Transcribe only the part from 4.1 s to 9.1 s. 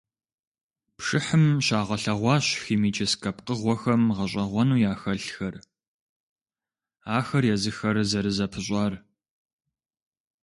гъэщIэгъуэну яхэлъхэр, ахэр езыхэр зэрызэпыщIар.